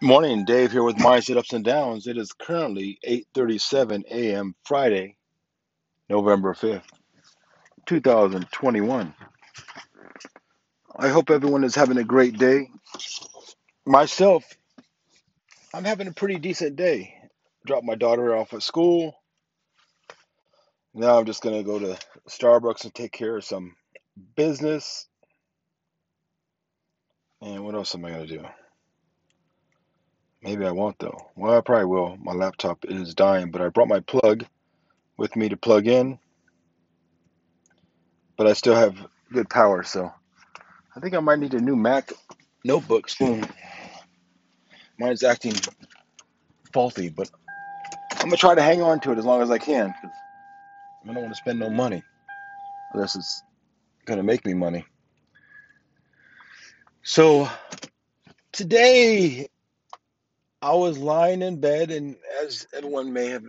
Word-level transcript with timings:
Morning, 0.00 0.44
Dave 0.44 0.70
here 0.70 0.84
with 0.84 0.98
Mindset 0.98 1.38
Ups 1.38 1.52
and 1.54 1.64
Downs. 1.64 2.06
It 2.06 2.16
is 2.16 2.32
currently 2.32 3.00
8:37 3.04 4.04
a.m. 4.12 4.54
Friday, 4.64 5.16
November 6.08 6.54
5th, 6.54 6.84
2021. 7.86 9.14
I 10.98 11.08
hope 11.08 11.30
everyone 11.30 11.64
is 11.64 11.74
having 11.74 11.98
a 11.98 12.04
great 12.04 12.38
day. 12.38 12.70
Myself, 13.86 14.44
I'm 15.74 15.84
having 15.84 16.08
a 16.08 16.12
pretty 16.12 16.38
decent 16.38 16.76
day. 16.76 17.14
Dropped 17.66 17.86
my 17.86 17.96
daughter 17.96 18.36
off 18.36 18.54
at 18.54 18.62
school. 18.62 19.14
Now 20.94 21.18
I'm 21.18 21.26
just 21.26 21.42
going 21.42 21.56
to 21.56 21.64
go 21.64 21.78
to 21.78 21.98
Starbucks 22.28 22.84
and 22.84 22.94
take 22.94 23.12
care 23.12 23.36
of 23.36 23.44
some 23.44 23.76
business. 24.36 25.08
And 27.42 27.64
what 27.64 27.74
else 27.74 27.94
am 27.94 28.04
I 28.04 28.10
going 28.10 28.26
to 28.28 28.38
do? 28.38 28.63
Maybe 30.44 30.66
I 30.66 30.72
won't 30.72 30.98
though. 30.98 31.30
Well, 31.36 31.56
I 31.56 31.62
probably 31.62 31.86
will. 31.86 32.18
My 32.22 32.32
laptop 32.32 32.84
is 32.84 33.14
dying, 33.14 33.50
but 33.50 33.62
I 33.62 33.70
brought 33.70 33.88
my 33.88 34.00
plug 34.00 34.44
with 35.16 35.34
me 35.36 35.48
to 35.48 35.56
plug 35.56 35.86
in, 35.86 36.18
but 38.36 38.46
I 38.46 38.52
still 38.52 38.74
have 38.74 38.94
good 39.32 39.48
power, 39.48 39.82
so 39.82 40.12
I 40.94 41.00
think 41.00 41.14
I 41.14 41.20
might 41.20 41.38
need 41.38 41.54
a 41.54 41.60
new 41.60 41.76
Mac 41.76 42.12
notebook 42.62 43.08
soon. 43.08 43.46
Mine's 44.98 45.22
acting 45.22 45.54
faulty, 46.74 47.08
but 47.08 47.30
I'm 48.12 48.26
gonna 48.26 48.36
try 48.36 48.54
to 48.54 48.62
hang 48.62 48.82
on 48.82 49.00
to 49.00 49.12
it 49.12 49.18
as 49.18 49.24
long 49.24 49.40
as 49.40 49.50
I 49.50 49.56
can 49.56 49.94
because 50.02 50.16
I 51.04 51.06
don't 51.06 51.22
want 51.22 51.30
to 51.30 51.36
spend 51.36 51.58
no 51.58 51.70
money 51.70 52.02
unless 52.92 53.16
it's 53.16 53.42
gonna 54.04 54.22
make 54.22 54.44
me 54.44 54.52
money. 54.52 54.84
So 57.02 57.48
today 58.52 59.48
I 60.64 60.72
was 60.72 60.96
lying 60.96 61.42
in 61.42 61.60
bed, 61.60 61.90
and 61.90 62.16
as 62.42 62.66
everyone 62.72 63.12
may 63.12 63.26
have 63.26 63.44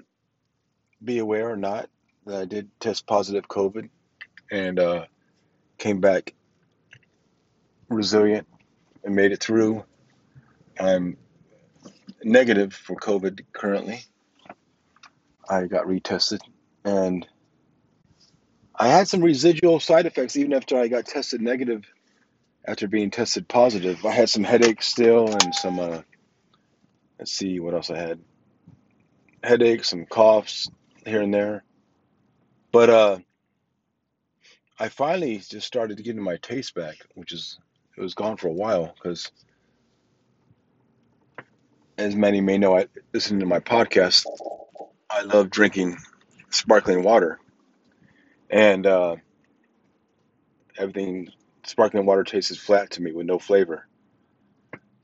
be 1.02 1.20
aware 1.20 1.50
or 1.50 1.56
not, 1.56 1.90
that 2.26 2.42
I 2.42 2.44
did 2.44 2.70
test 2.81 3.08
positive 3.08 3.48
COVID 3.48 3.88
and 4.52 4.78
uh, 4.78 5.06
came 5.78 6.02
back 6.02 6.34
resilient 7.88 8.48
and 9.06 9.16
made 9.16 9.31
it 9.31 9.42
through. 9.42 9.86
I'm 10.78 11.16
negative 12.22 12.73
for 12.73 12.98
COVID 12.98 13.45
currently. 13.53 14.02
I 15.50 15.68
got 15.68 15.86
retested 15.86 16.40
and 16.84 17.25
I 18.75 18.90
had 18.90 19.08
some 19.08 19.22
residual 19.22 19.80
side 19.80 20.06
effects 20.06 20.36
even 20.36 20.52
after 20.52 20.78
I 20.78 20.90
got 20.90 21.06
tested 21.06 21.40
negative 21.40 21.86
after 22.68 22.90
being 22.90 23.09
tested 23.09 23.47
positive. 23.47 24.03
I 24.06 24.12
had 24.12 24.30
some 24.30 24.44
headaches 24.44 24.88
still 24.88 25.30
and 25.30 25.56
some 25.56 25.80
uh 25.80 26.02
let's 27.20 27.32
see 27.32 27.60
what 27.60 27.74
else 27.74 27.90
I 27.90 27.98
had. 27.98 28.20
Headaches, 29.44 29.90
some 29.90 30.06
coughs 30.06 30.70
here 31.06 31.22
and 31.22 31.34
there. 31.34 31.64
But 32.72 32.90
uh 32.90 33.18
I 34.78 34.90
finally 34.90 35.38
just 35.38 35.66
started 35.66 36.04
getting 36.04 36.22
my 36.22 36.38
taste 36.38 36.76
back, 36.76 36.98
which 37.14 37.32
is 37.32 37.60
it 37.98 38.02
was 38.02 38.14
gone 38.14 38.36
for 38.38 38.48
a 38.48 38.54
while 38.54 38.94
because 38.96 39.32
as 41.98 42.16
many 42.16 42.42
may 42.42 42.58
know, 42.58 42.78
I 42.78 42.88
listen 43.14 43.40
to 43.40 43.46
my 43.46 43.60
podcast. 43.60 44.26
I 45.10 45.22
love 45.22 45.50
drinking 45.50 45.98
sparkling 46.50 47.04
water, 47.04 47.40
and 48.50 48.86
uh, 48.86 49.16
everything 50.78 51.30
sparkling 51.66 52.06
water 52.06 52.24
tastes 52.24 52.58
flat 52.58 52.92
to 52.92 53.02
me 53.02 53.14
with 53.14 53.26
no 53.26 53.40
flavor. 53.40 53.88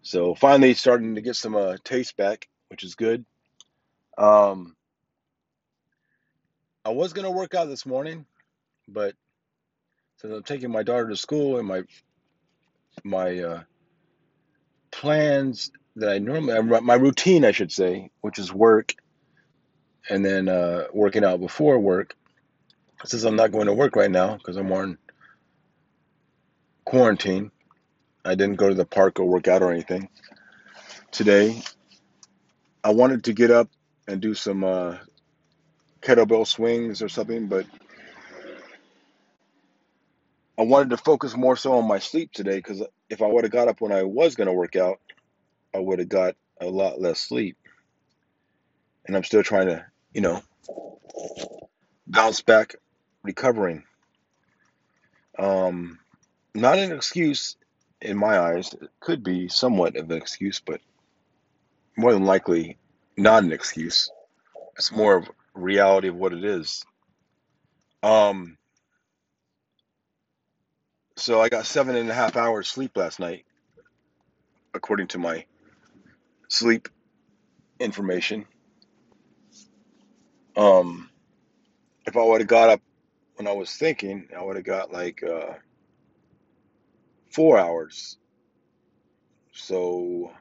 So 0.04 0.36
finally, 0.36 0.74
starting 0.74 1.16
to 1.16 1.22
get 1.22 1.36
some 1.36 1.56
uh, 1.56 1.78
taste 1.84 2.18
back, 2.18 2.48
which 2.70 2.84
is 2.84 2.96
good. 2.96 3.26
Um, 4.18 4.76
I 6.84 6.90
was 6.90 7.14
gonna 7.14 7.32
work 7.32 7.54
out 7.54 7.66
this 7.66 7.86
morning, 7.86 8.26
but 8.88 9.14
since 10.18 10.34
I'm 10.34 10.44
taking 10.44 10.72
my 10.72 10.84
daughter 10.84 11.10
to 11.10 11.16
school 11.16 11.58
and 11.58 11.68
my 11.68 11.84
my 13.04 13.40
uh, 13.40 13.64
plans 14.92 15.72
that 15.96 16.10
I 16.10 16.18
normally 16.20 16.82
my 16.82 16.96
routine, 16.96 17.46
I 17.46 17.52
should 17.52 17.72
say, 17.72 18.10
which 18.22 18.40
is 18.40 18.52
work 18.52 18.96
and 20.10 20.26
then 20.26 20.48
uh, 20.48 20.86
working 20.94 21.24
out 21.24 21.40
before 21.40 21.80
work. 21.80 22.16
Since 23.06 23.24
I'm 23.24 23.36
not 23.36 23.52
going 23.52 23.66
to 23.66 23.74
work 23.74 23.96
right 23.96 24.12
now 24.12 24.38
because 24.38 24.58
I'm 24.58 24.72
on 24.72 24.98
quarantine, 26.86 27.52
I 28.24 28.36
didn't 28.36 28.58
go 28.58 28.70
to 28.70 28.76
the 28.76 28.86
park 28.86 29.20
or 29.20 29.26
work 29.26 29.48
out 29.48 29.64
or 29.64 29.72
anything 29.72 30.10
today. 31.12 31.62
I 32.84 32.92
wanted 32.92 33.26
to 33.26 33.34
get 33.34 33.52
up 33.52 33.70
and 34.08 34.22
do 34.22 34.34
some 34.34 34.64
uh, 34.64 34.98
kettlebell 36.02 36.48
swings 36.48 37.02
or 37.02 37.10
something, 37.10 37.48
but 37.48 37.66
I 40.58 40.64
wanted 40.64 40.92
to 40.92 40.98
focus 40.98 41.36
more 41.36 41.56
so 41.56 41.74
on 41.74 41.88
my 41.88 42.00
sleep 42.00 42.32
today 42.34 42.58
because 42.58 42.84
if 43.10 43.22
I 43.22 43.28
would 43.28 43.44
have 43.44 43.52
got 43.52 43.68
up 43.68 43.82
when 43.82 43.92
I 43.92 44.04
was 44.04 44.36
going 44.36 44.48
to 44.48 44.54
work 44.54 44.76
out, 44.76 45.00
I 45.74 45.80
would 45.80 46.00
have 46.00 46.10
got 46.10 46.36
a 46.60 46.68
lot 46.68 47.02
less 47.02 47.20
sleep. 47.20 47.58
And 49.08 49.16
I'm 49.16 49.24
still 49.24 49.44
trying 49.44 49.68
to, 49.68 49.86
you 50.14 50.22
know, 50.22 50.44
bounce 52.06 52.42
back, 52.42 52.76
recovering. 53.24 53.84
Um, 55.40 55.98
not 56.54 56.78
an 56.78 56.92
excuse 56.92 57.56
in 58.02 58.18
my 58.18 58.40
eyes. 58.40 58.74
It 58.74 58.90
could 59.00 59.24
be 59.24 59.48
somewhat 59.48 59.96
of 59.96 60.10
an 60.10 60.18
excuse, 60.18 60.60
but 60.60 60.82
more 61.98 62.14
than 62.14 62.26
likely 62.26 62.78
not 63.18 63.44
an 63.44 63.52
excuse. 63.52 64.10
It's 64.78 64.92
more 64.92 65.18
of 65.18 65.30
reality 65.54 66.08
of 66.08 66.16
what 66.16 66.34
it 66.34 66.44
is. 66.44 66.84
Um, 68.04 68.58
so 71.16 71.42
I 71.42 71.50
got 71.50 71.66
seven 71.66 71.96
and 71.96 72.10
a 72.10 72.14
half 72.14 72.36
hours 72.36 72.68
sleep 72.68 72.98
last 72.98 73.20
night, 73.20 73.46
according 74.74 75.08
to 75.08 75.20
my 75.20 75.46
sleep 76.48 76.90
information. 77.80 78.46
Um, 80.56 81.10
if 82.06 82.18
I 82.18 82.24
would 82.24 82.42
have 82.42 82.48
got 82.48 82.70
up 82.70 82.82
when 83.36 83.48
I 83.48 83.52
was 83.52 83.76
thinking, 83.76 84.28
I 84.38 84.44
would 84.44 84.56
have 84.56 84.66
got 84.66 84.92
like 84.92 85.24
uh, 85.24 85.54
four 87.32 87.58
hours. 87.58 88.18
So 89.54 90.32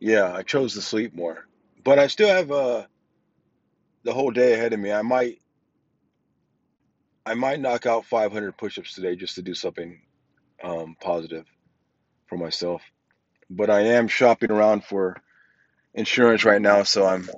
yeah, 0.00 0.32
I 0.32 0.42
chose 0.42 0.74
to 0.74 0.82
sleep 0.82 1.14
more, 1.14 1.46
but 1.82 1.98
I 1.98 2.08
still 2.08 2.28
have 2.28 2.50
uh, 2.50 2.84
the 4.02 4.12
whole 4.12 4.30
day 4.30 4.54
ahead 4.54 4.72
of 4.72 4.80
me. 4.80 4.92
I 4.92 5.02
might 5.02 5.38
I 7.26 7.34
might 7.34 7.60
knock 7.60 7.86
out 7.86 8.04
500 8.04 8.56
push-ups 8.56 8.94
today 8.94 9.16
just 9.16 9.36
to 9.36 9.42
do 9.42 9.54
something 9.54 10.00
um, 10.62 10.96
positive 11.00 11.46
for 12.26 12.36
myself. 12.36 12.82
But 13.48 13.70
I 13.70 13.80
am 13.80 14.08
shopping 14.08 14.50
around 14.50 14.84
for 14.84 15.16
insurance 15.94 16.44
right 16.44 16.60
now, 16.60 16.82
so 16.82 17.06
I'm 17.06 17.28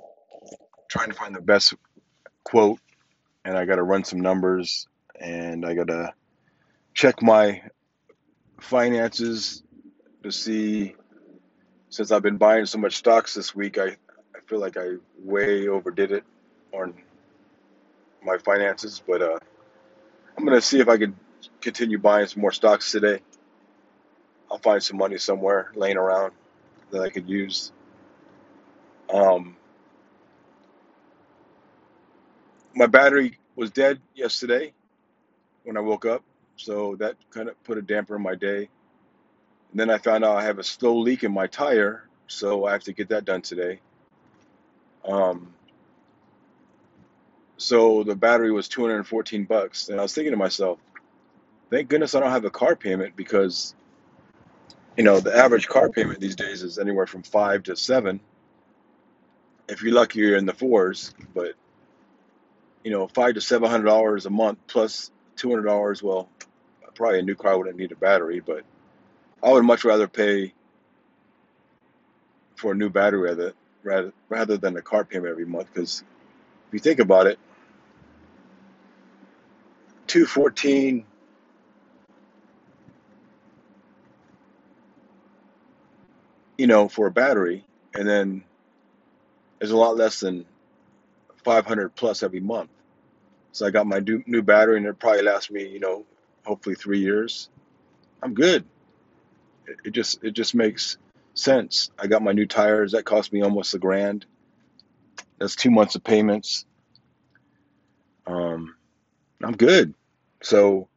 trying 0.89 1.09
to 1.09 1.15
find 1.15 1.35
the 1.35 1.41
best 1.41 1.73
quote, 2.43 2.79
and 3.45 3.57
I 3.57 3.65
got 3.65 3.75
to 3.75 3.83
run 3.83 4.03
some 4.03 4.19
numbers, 4.19 4.87
and 5.19 5.65
I 5.65 5.73
got 5.73 5.87
to 5.87 6.13
check 6.97 7.21
my 7.21 7.61
finances 8.59 9.61
to 10.23 10.31
see. 10.31 10.95
Since 11.89 12.11
I've 12.11 12.23
been 12.23 12.37
buying 12.37 12.65
so 12.65 12.79
much 12.79 12.95
stocks 12.97 13.35
this 13.35 13.55
week, 13.55 13.77
I, 13.77 13.89
I 14.35 14.39
feel 14.47 14.59
like 14.59 14.77
I 14.77 14.95
way 15.23 15.67
overdid 15.67 16.11
it 16.11 16.23
on 16.73 16.95
my 18.25 18.39
finances, 18.39 19.01
but 19.07 19.21
uh, 19.21 19.37
I'm 20.35 20.43
gonna 20.43 20.59
see 20.59 20.79
if 20.79 20.89
I 20.89 20.97
can 20.97 21.15
continue 21.61 21.99
buying 21.99 22.25
some 22.25 22.41
more 22.41 22.51
stocks 22.51 22.91
today. 22.91 23.19
I'll 24.49 24.57
find 24.57 24.81
some 24.81 24.97
money 24.97 25.19
somewhere 25.19 25.71
laying 25.75 25.97
around 25.97 26.33
that 26.89 27.01
I 27.01 27.09
could 27.11 27.29
use. 27.29 27.71
Um, 29.13 29.55
my 32.75 32.87
battery 32.87 33.37
was 33.55 33.69
dead 33.69 34.01
yesterday 34.15 34.73
when 35.63 35.77
I 35.77 35.81
woke 35.81 36.05
up, 36.05 36.23
so 36.57 36.95
that 36.95 37.15
kind 37.29 37.47
of 37.47 37.63
put 37.63 37.77
a 37.77 37.81
damper 37.81 38.15
in 38.15 38.21
my 38.21 38.35
day. 38.35 38.69
And 39.71 39.79
then 39.79 39.89
I 39.89 39.97
found 39.97 40.25
out 40.25 40.35
I 40.35 40.43
have 40.43 40.59
a 40.59 40.63
slow 40.63 40.97
leak 40.97 41.23
in 41.23 41.31
my 41.31 41.47
tire, 41.47 42.07
so 42.27 42.65
I 42.65 42.73
have 42.73 42.83
to 42.83 42.93
get 42.93 43.09
that 43.09 43.25
done 43.25 43.41
today. 43.41 43.79
Um, 45.05 45.53
so 47.57 48.03
the 48.03 48.15
battery 48.15 48.51
was 48.51 48.67
214 48.67 49.45
bucks, 49.45 49.89
and 49.89 49.99
I 49.99 50.03
was 50.03 50.13
thinking 50.13 50.31
to 50.31 50.37
myself, 50.37 50.79
thank 51.69 51.89
goodness 51.89 52.15
I 52.15 52.19
don't 52.19 52.31
have 52.31 52.45
a 52.45 52.49
car 52.49 52.75
payment 52.75 53.15
because 53.15 53.75
you 54.95 55.03
know 55.03 55.19
the 55.19 55.35
average 55.35 55.67
car 55.67 55.89
payment 55.89 56.19
these 56.19 56.35
days 56.35 56.63
is 56.63 56.79
anywhere 56.79 57.07
from 57.07 57.23
five 57.23 57.63
to 57.63 57.75
seven. 57.75 58.19
If 59.67 59.83
you're 59.83 59.93
lucky, 59.93 60.19
you're 60.19 60.37
in 60.37 60.45
the 60.45 60.53
fours, 60.53 61.13
but 61.33 61.53
you 62.83 62.91
know 62.91 63.07
five 63.07 63.35
to 63.35 63.41
seven 63.41 63.69
hundred 63.69 63.85
dollars 63.85 64.25
a 64.25 64.29
month 64.29 64.59
plus 64.67 65.11
two 65.37 65.49
hundred 65.49 65.63
dollars. 65.65 66.03
Well, 66.03 66.29
probably 66.95 67.19
a 67.19 67.23
new 67.23 67.35
car 67.35 67.57
wouldn't 67.57 67.77
need 67.77 67.91
a 67.91 67.95
battery, 67.95 68.41
but 68.41 68.63
I 69.43 69.51
would 69.51 69.63
much 69.63 69.85
rather 69.85 70.07
pay 70.07 70.53
for 72.55 72.71
a 72.73 72.75
new 72.75 72.89
battery 72.89 73.53
rather 73.83 74.13
rather 74.29 74.57
than 74.57 74.75
a 74.77 74.81
car 74.81 75.05
payment 75.05 75.31
every 75.31 75.45
month. 75.45 75.67
Because 75.73 76.03
if 76.67 76.73
you 76.73 76.79
think 76.79 76.99
about 76.99 77.27
it, 77.27 77.39
two 80.07 80.25
fourteen, 80.25 81.05
you 86.57 86.67
know, 86.67 86.89
for 86.89 87.07
a 87.07 87.11
battery, 87.11 87.65
and 87.93 88.07
then 88.07 88.43
there's 89.59 89.71
a 89.71 89.77
lot 89.77 89.97
less 89.97 90.19
than 90.19 90.45
five 91.43 91.65
hundred 91.65 91.95
plus 91.95 92.23
every 92.23 92.41
month. 92.41 92.69
So 93.57 93.65
I 93.65 93.71
got 93.71 93.87
my 93.87 93.97
new, 93.97 94.23
new 94.27 94.43
battery, 94.43 94.77
and 94.77 94.85
it 94.85 94.99
probably 94.99 95.23
lasts 95.23 95.49
me, 95.49 95.67
you 95.67 95.79
know, 95.79 96.05
hopefully 96.45 96.75
three 96.75 96.99
years. 96.99 97.49
I'm 98.21 98.35
good. 98.35 98.63
It, 99.65 99.77
it 99.85 99.91
just 99.93 100.23
it 100.23 100.33
just 100.33 100.53
makes 100.53 100.99
sense. 101.33 101.89
I 101.97 102.05
got 102.05 102.21
my 102.21 102.33
new 102.33 102.45
tires. 102.45 102.91
That 102.91 103.05
cost 103.05 103.33
me 103.33 103.41
almost 103.41 103.73
a 103.73 103.79
grand. 103.79 104.27
That's 105.39 105.55
two 105.55 105.71
months 105.71 105.95
of 105.95 106.03
payments. 106.03 106.67
Um, 108.27 108.75
I'm 109.41 109.57
good. 109.57 109.95
So 110.43 110.87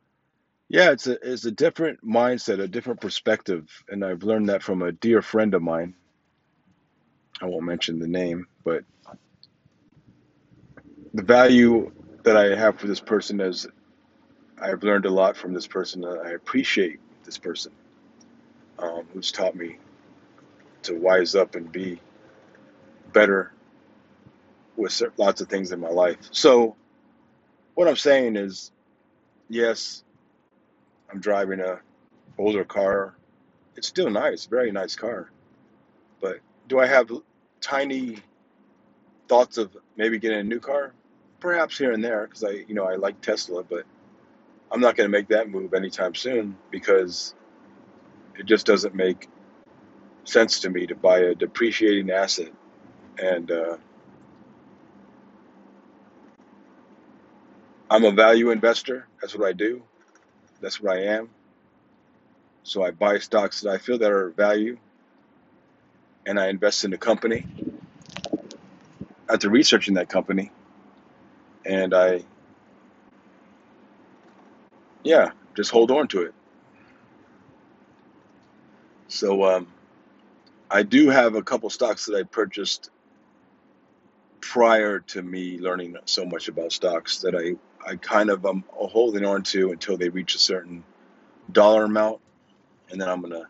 yeah, 0.68 0.90
it's 0.90 1.06
a 1.06 1.16
it's 1.32 1.46
a 1.46 1.50
different 1.50 2.06
mindset, 2.06 2.60
a 2.60 2.68
different 2.68 3.00
perspective, 3.00 3.70
and 3.88 4.04
I've 4.04 4.22
learned 4.22 4.50
that 4.50 4.62
from 4.62 4.82
a 4.82 4.92
dear 4.92 5.22
friend 5.22 5.54
of 5.54 5.62
mine. 5.62 5.94
I 7.40 7.46
won't 7.46 7.64
mention 7.64 7.98
the 7.98 8.06
name, 8.06 8.48
but 8.64 8.84
the 11.14 11.22
value 11.22 11.90
that 12.22 12.36
I 12.36 12.54
have 12.56 12.78
for 12.78 12.86
this 12.86 13.00
person 13.00 13.40
is 13.40 13.66
I've 14.60 14.82
learned 14.82 15.06
a 15.06 15.10
lot 15.10 15.36
from 15.36 15.54
this 15.54 15.66
person. 15.66 16.04
I 16.04 16.30
appreciate 16.30 17.00
this 17.24 17.38
person 17.38 17.72
um, 18.78 19.06
who's 19.12 19.32
taught 19.32 19.54
me 19.56 19.76
to 20.82 20.94
wise 20.94 21.34
up 21.34 21.54
and 21.54 21.70
be 21.70 22.00
better 23.12 23.52
with 24.76 25.02
lots 25.16 25.40
of 25.40 25.48
things 25.48 25.72
in 25.72 25.80
my 25.80 25.88
life. 25.88 26.18
So, 26.30 26.76
what 27.74 27.88
I'm 27.88 27.96
saying 27.96 28.36
is, 28.36 28.70
yes, 29.48 30.04
I'm 31.10 31.20
driving 31.20 31.60
a 31.60 31.80
older 32.38 32.64
car. 32.64 33.14
It's 33.76 33.88
still 33.88 34.10
nice, 34.10 34.46
very 34.46 34.72
nice 34.72 34.94
car. 34.96 35.30
But 36.20 36.40
do 36.68 36.78
I 36.80 36.86
have 36.86 37.10
tiny 37.60 38.18
thoughts 39.28 39.58
of 39.58 39.76
maybe 39.96 40.18
getting 40.18 40.40
a 40.40 40.44
new 40.44 40.60
car? 40.60 40.92
Perhaps 41.40 41.78
here 41.78 41.92
and 41.92 42.04
there, 42.04 42.26
because 42.26 42.44
I, 42.44 42.64
you 42.68 42.74
know, 42.74 42.84
I 42.84 42.96
like 42.96 43.20
Tesla, 43.22 43.62
but 43.62 43.84
I'm 44.70 44.80
not 44.80 44.96
going 44.96 45.08
to 45.08 45.12
make 45.12 45.28
that 45.28 45.48
move 45.50 45.74
anytime 45.74 46.14
soon 46.14 46.56
because 46.70 47.34
it 48.38 48.46
just 48.46 48.66
doesn't 48.66 48.94
make 48.94 49.28
sense 50.24 50.60
to 50.60 50.70
me 50.70 50.86
to 50.86 50.94
buy 50.94 51.20
a 51.20 51.34
depreciating 51.34 52.10
asset. 52.10 52.52
And 53.18 53.50
uh, 53.50 53.76
I'm 57.90 58.04
a 58.04 58.12
value 58.12 58.50
investor. 58.50 59.08
That's 59.20 59.36
what 59.36 59.48
I 59.48 59.52
do. 59.52 59.82
That's 60.60 60.80
what 60.80 60.96
I 60.96 61.02
am. 61.04 61.30
So 62.62 62.84
I 62.84 62.90
buy 62.90 63.18
stocks 63.18 63.62
that 63.62 63.70
I 63.70 63.78
feel 63.78 63.98
that 63.98 64.12
are 64.12 64.30
value, 64.30 64.78
and 66.26 66.38
I 66.38 66.48
invest 66.48 66.84
in 66.84 66.90
the 66.90 66.98
company. 66.98 67.46
After 69.28 69.48
researching 69.50 69.94
that 69.94 70.08
company, 70.08 70.52
and 71.66 71.94
I, 71.94 72.24
yeah, 75.04 75.32
just 75.56 75.70
hold 75.70 75.90
on 75.90 76.08
to 76.08 76.22
it. 76.22 76.34
So 79.08 79.44
um, 79.44 79.68
I 80.70 80.82
do 80.84 81.10
have 81.10 81.34
a 81.36 81.42
couple 81.42 81.70
stocks 81.70 82.06
that 82.06 82.16
I 82.16 82.24
purchased 82.24 82.90
prior 84.40 85.00
to 85.00 85.22
me 85.22 85.58
learning 85.58 85.96
so 86.06 86.24
much 86.24 86.48
about 86.48 86.72
stocks 86.72 87.20
that 87.20 87.34
I, 87.36 87.56
I 87.90 87.96
kind 87.96 88.30
of 88.30 88.46
am 88.46 88.64
holding 88.70 89.24
on 89.26 89.42
to 89.44 89.72
until 89.72 89.96
they 89.96 90.08
reach 90.10 90.34
a 90.34 90.38
certain 90.38 90.84
dollar 91.52 91.84
amount, 91.84 92.20
and 92.90 93.00
then 93.00 93.08
I'm 93.08 93.22
gonna 93.22 93.48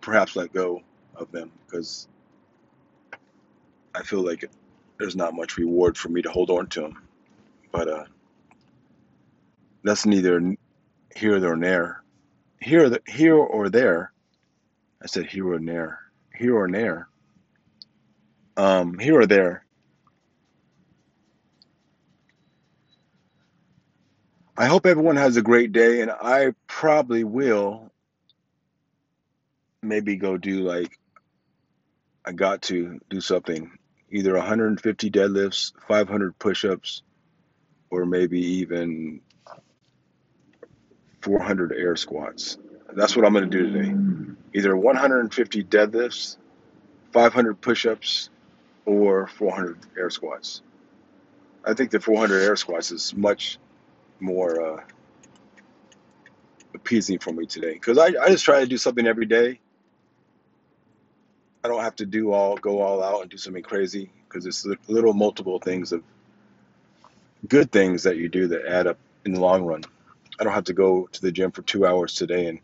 perhaps 0.00 0.36
let 0.36 0.52
go 0.52 0.82
of 1.16 1.32
them 1.32 1.52
because 1.66 2.08
I 3.94 4.02
feel 4.02 4.24
like 4.24 4.50
there's 4.98 5.16
not 5.16 5.34
much 5.34 5.58
reward 5.58 5.98
for 5.98 6.08
me 6.10 6.22
to 6.22 6.30
hold 6.30 6.50
on 6.50 6.68
to 6.68 6.82
them. 6.82 7.01
But 7.72 7.88
uh, 7.88 8.04
that's 9.82 10.06
neither 10.06 10.56
here 11.16 11.40
nor 11.40 11.58
there. 11.58 12.02
Here, 12.60 12.98
here 13.08 13.34
or 13.34 13.70
there. 13.70 14.12
I 15.02 15.06
said 15.06 15.26
here 15.26 15.52
or 15.52 15.58
there 15.58 15.98
here 16.42 16.56
or 16.56 16.68
there, 16.68 17.08
um, 18.56 18.98
here 18.98 19.20
or 19.20 19.26
there. 19.26 19.64
I 24.56 24.66
hope 24.66 24.86
everyone 24.86 25.16
has 25.16 25.36
a 25.36 25.42
great 25.42 25.72
day, 25.72 26.02
and 26.02 26.10
I 26.10 26.52
probably 26.66 27.24
will 27.24 27.90
maybe 29.82 30.16
go 30.16 30.36
do 30.36 30.60
like 30.60 30.98
I 32.24 32.32
got 32.32 32.62
to 32.62 33.00
do 33.08 33.20
something 33.20 33.70
either 34.10 34.34
150 34.34 35.10
deadlifts, 35.10 35.72
500 35.88 36.38
push 36.38 36.64
ups, 36.64 37.02
or 37.92 38.06
maybe 38.06 38.40
even 38.40 39.20
400 41.20 41.72
air 41.72 41.94
squats. 41.94 42.56
That's 42.94 43.14
what 43.14 43.26
I'm 43.26 43.34
going 43.34 43.48
to 43.48 43.50
do 43.50 43.70
today. 43.70 43.94
Either 44.54 44.74
150 44.74 45.64
deadlifts, 45.64 46.38
500 47.12 47.60
push-ups, 47.60 48.30
or 48.86 49.26
400 49.26 49.78
air 49.96 50.08
squats. 50.08 50.62
I 51.64 51.74
think 51.74 51.90
the 51.90 52.00
400 52.00 52.40
air 52.40 52.56
squats 52.56 52.90
is 52.90 53.14
much 53.14 53.58
more 54.18 54.78
uh, 54.78 54.80
appeasing 56.74 57.18
for 57.18 57.32
me 57.32 57.44
today 57.44 57.74
because 57.74 57.98
I, 57.98 58.06
I 58.06 58.28
just 58.28 58.44
try 58.44 58.60
to 58.60 58.66
do 58.66 58.78
something 58.78 59.06
every 59.06 59.26
day. 59.26 59.60
I 61.62 61.68
don't 61.68 61.82
have 61.82 61.96
to 61.96 62.06
do 62.06 62.32
all 62.32 62.56
go 62.56 62.80
all 62.80 63.02
out 63.02 63.20
and 63.20 63.30
do 63.30 63.36
something 63.36 63.62
crazy 63.62 64.10
because 64.28 64.46
it's 64.46 64.66
little 64.88 65.12
multiple 65.12 65.60
things 65.60 65.92
of 65.92 66.02
good 67.48 67.72
things 67.72 68.04
that 68.04 68.16
you 68.16 68.28
do 68.28 68.48
that 68.48 68.66
add 68.66 68.86
up 68.86 68.98
in 69.24 69.32
the 69.32 69.40
long 69.40 69.62
run. 69.64 69.82
I 70.38 70.44
don't 70.44 70.54
have 70.54 70.64
to 70.64 70.74
go 70.74 71.08
to 71.12 71.20
the 71.22 71.32
gym 71.32 71.52
for 71.52 71.62
two 71.62 71.86
hours 71.86 72.14
today 72.14 72.46
and 72.46 72.60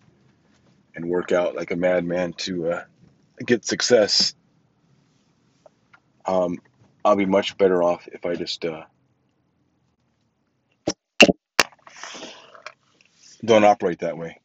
and 0.94 1.08
work 1.08 1.32
out 1.32 1.54
like 1.54 1.70
a 1.70 1.76
madman 1.76 2.32
to 2.32 2.72
uh, 2.72 2.84
get 3.44 3.64
success, 3.64 4.34
um, 6.26 6.58
I'll 7.04 7.16
be 7.16 7.26
much 7.26 7.56
better 7.56 7.82
off 7.82 8.08
if 8.12 8.26
I 8.26 8.34
just 8.34 8.64
uh, 8.64 8.82
don't 13.44 13.64
operate 13.64 14.00
that 14.00 14.18
way. 14.18 14.40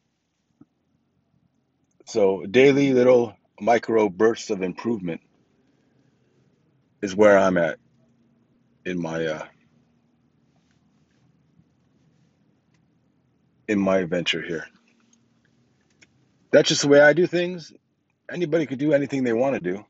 So, 2.06 2.46
daily 2.46 2.92
little 2.92 3.34
micro 3.60 4.08
bursts 4.08 4.50
of 4.50 4.62
improvement 4.62 5.20
is 7.02 7.16
where 7.16 7.38
I'm 7.38 7.58
at 7.58 7.78
in 8.84 9.00
my 9.00 9.26
uh, 9.26 9.44
in 13.68 13.78
my 13.80 14.04
venture 14.04 14.42
here 14.42 14.66
that's 16.52 16.68
just 16.68 16.82
the 16.82 16.88
way 16.88 17.00
I 17.00 17.12
do 17.12 17.26
things. 17.26 17.72
Anybody 18.30 18.66
could 18.66 18.78
do 18.78 18.92
anything 18.92 19.24
they 19.24 19.32
want 19.32 19.54
to 19.54 19.60
do. 19.60 19.84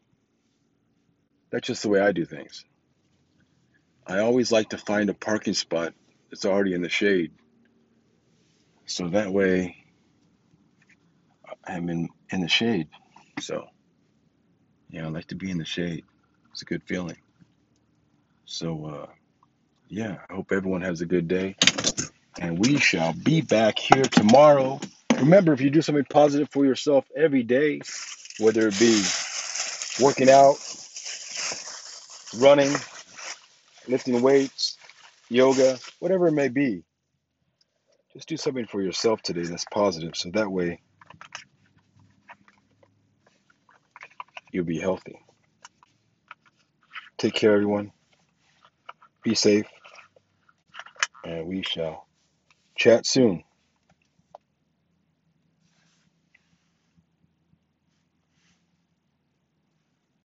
That's 1.52 1.66
just 1.66 1.82
the 1.82 1.88
way 1.88 2.00
I 2.00 2.12
do 2.12 2.24
things. 2.24 2.64
I 4.06 4.20
always 4.20 4.52
like 4.52 4.70
to 4.70 4.78
find 4.78 5.10
a 5.10 5.14
parking 5.14 5.54
spot 5.54 5.94
that's 6.30 6.44
already 6.46 6.74
in 6.74 6.82
the 6.82 6.88
shade. 6.88 7.32
So 8.86 9.08
that 9.10 9.32
way 9.32 9.76
I'm 11.66 11.88
in, 11.90 12.10
in 12.30 12.42
the 12.42 12.48
shade. 12.48 12.88
So, 13.40 13.66
yeah, 14.90 15.06
I 15.06 15.10
like 15.10 15.28
to 15.28 15.36
be 15.36 15.50
in 15.50 15.58
the 15.58 15.64
shade. 15.64 16.04
It's 16.52 16.62
a 16.62 16.66
good 16.66 16.82
feeling. 16.84 17.18
So, 18.46 18.86
uh, 18.86 19.06
yeah, 19.88 20.18
I 20.30 20.34
hope 20.34 20.52
everyone 20.52 20.82
has 20.82 21.00
a 21.02 21.06
good 21.06 21.28
day. 21.28 21.56
And 22.40 22.58
we 22.58 22.78
shall 22.78 23.12
be 23.12 23.40
back 23.40 23.78
here 23.78 24.04
tomorrow 24.04 24.80
Remember, 25.20 25.52
if 25.52 25.60
you 25.60 25.70
do 25.70 25.80
something 25.80 26.04
positive 26.04 26.48
for 26.50 26.64
yourself 26.64 27.04
every 27.16 27.42
day, 27.42 27.80
whether 28.38 28.66
it 28.66 28.78
be 28.78 29.02
working 30.00 30.28
out, 30.28 30.56
running, 32.38 32.72
lifting 33.86 34.20
weights, 34.22 34.76
yoga, 35.30 35.78
whatever 36.00 36.26
it 36.26 36.32
may 36.32 36.48
be, 36.48 36.84
just 38.12 38.28
do 38.28 38.36
something 38.36 38.66
for 38.66 38.82
yourself 38.82 39.22
today 39.22 39.44
that's 39.44 39.64
positive 39.72 40.16
so 40.16 40.30
that 40.32 40.50
way 40.50 40.80
you'll 44.52 44.64
be 44.64 44.78
healthy. 44.78 45.18
Take 47.18 47.34
care, 47.34 47.54
everyone. 47.54 47.92
Be 49.22 49.34
safe, 49.34 49.66
and 51.24 51.46
we 51.46 51.62
shall 51.62 52.06
chat 52.76 53.06
soon. 53.06 53.44